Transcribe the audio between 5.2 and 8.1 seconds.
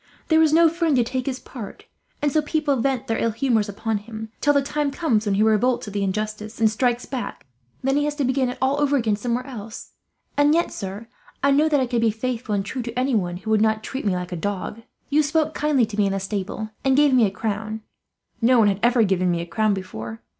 when he revolts at the injustice and strikes back; and then he